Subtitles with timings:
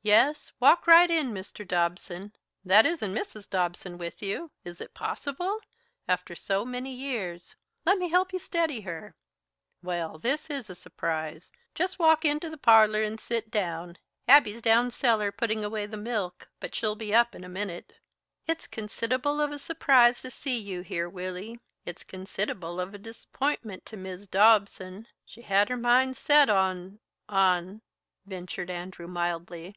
[0.00, 1.68] "Yes, walk right in, Mr.
[1.68, 2.32] Dobson.
[2.64, 3.50] That isn't Mrs.
[3.50, 5.60] Dobson with you is it possible!
[6.08, 7.54] after so many years.
[7.84, 9.16] Let me help you steady her.
[9.82, 11.52] Well, this is a surprise!
[11.74, 13.96] Just walk into the parlor and sit down.
[14.26, 17.98] Abby's down cellar putting away the milk, but she'll be up in a minute."
[18.46, 23.84] "It's consid'able of a surprise to see you here, Willy; it's consid'able of a disapp'intment
[23.84, 25.06] to Mis' Dobson.
[25.26, 26.18] She had set her mind
[26.48, 26.98] on
[27.28, 27.82] on"
[28.24, 29.76] ventured Andrew mildly.